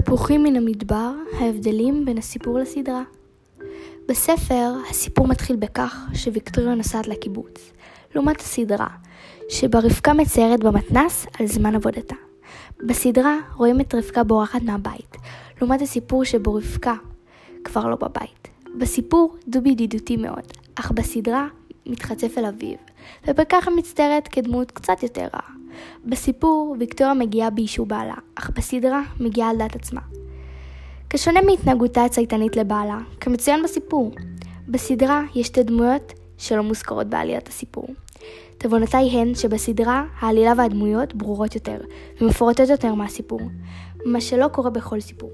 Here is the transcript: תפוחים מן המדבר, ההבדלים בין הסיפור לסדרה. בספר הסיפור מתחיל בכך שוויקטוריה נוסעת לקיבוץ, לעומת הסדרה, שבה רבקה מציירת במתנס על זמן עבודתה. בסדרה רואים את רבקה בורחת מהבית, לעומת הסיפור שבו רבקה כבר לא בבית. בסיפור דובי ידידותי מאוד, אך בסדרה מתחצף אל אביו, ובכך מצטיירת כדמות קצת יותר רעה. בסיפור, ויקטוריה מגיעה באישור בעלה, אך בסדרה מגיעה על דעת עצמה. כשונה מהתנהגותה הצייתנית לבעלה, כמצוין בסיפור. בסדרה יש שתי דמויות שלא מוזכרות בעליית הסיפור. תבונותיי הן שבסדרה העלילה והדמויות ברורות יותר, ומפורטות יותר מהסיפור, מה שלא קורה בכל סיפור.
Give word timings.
תפוחים 0.00 0.42
מן 0.42 0.56
המדבר, 0.56 1.12
ההבדלים 1.38 2.04
בין 2.04 2.18
הסיפור 2.18 2.58
לסדרה. 2.58 3.02
בספר 4.08 4.72
הסיפור 4.90 5.26
מתחיל 5.26 5.56
בכך 5.56 6.06
שוויקטוריה 6.14 6.74
נוסעת 6.74 7.08
לקיבוץ, 7.08 7.72
לעומת 8.14 8.40
הסדרה, 8.40 8.86
שבה 9.48 9.78
רבקה 9.78 10.12
מציירת 10.12 10.64
במתנס 10.64 11.26
על 11.40 11.46
זמן 11.46 11.74
עבודתה. 11.74 12.14
בסדרה 12.86 13.36
רואים 13.56 13.80
את 13.80 13.94
רבקה 13.94 14.24
בורחת 14.24 14.62
מהבית, 14.62 15.16
לעומת 15.60 15.82
הסיפור 15.82 16.24
שבו 16.24 16.54
רבקה 16.54 16.94
כבר 17.64 17.88
לא 17.88 17.96
בבית. 17.96 18.48
בסיפור 18.78 19.36
דובי 19.48 19.70
ידידותי 19.70 20.16
מאוד, 20.16 20.44
אך 20.74 20.90
בסדרה 20.90 21.48
מתחצף 21.86 22.38
אל 22.38 22.44
אביו, 22.44 22.76
ובכך 23.28 23.68
מצטיירת 23.76 24.28
כדמות 24.28 24.70
קצת 24.70 25.02
יותר 25.02 25.26
רעה. 25.34 25.50
בסיפור, 26.04 26.76
ויקטוריה 26.78 27.14
מגיעה 27.14 27.50
באישור 27.50 27.86
בעלה, 27.86 28.14
אך 28.34 28.50
בסדרה 28.50 29.02
מגיעה 29.20 29.50
על 29.50 29.56
דעת 29.56 29.76
עצמה. 29.76 30.00
כשונה 31.10 31.40
מהתנהגותה 31.42 32.04
הצייתנית 32.04 32.56
לבעלה, 32.56 32.98
כמצוין 33.20 33.62
בסיפור. 33.62 34.10
בסדרה 34.68 35.22
יש 35.34 35.46
שתי 35.46 35.62
דמויות 35.62 36.12
שלא 36.38 36.62
מוזכרות 36.62 37.06
בעליית 37.06 37.48
הסיפור. 37.48 37.86
תבונותיי 38.58 39.08
הן 39.10 39.34
שבסדרה 39.34 40.04
העלילה 40.20 40.52
והדמויות 40.56 41.14
ברורות 41.14 41.54
יותר, 41.54 41.80
ומפורטות 42.20 42.68
יותר 42.68 42.94
מהסיפור, 42.94 43.40
מה 44.04 44.20
שלא 44.20 44.48
קורה 44.48 44.70
בכל 44.70 45.00
סיפור. 45.00 45.30